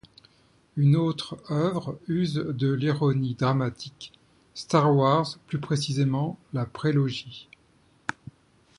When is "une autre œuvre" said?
0.77-1.99